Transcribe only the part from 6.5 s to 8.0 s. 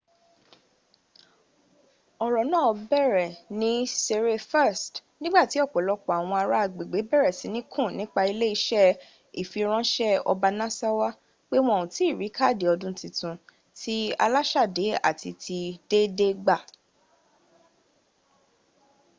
agbegbe bere sini kun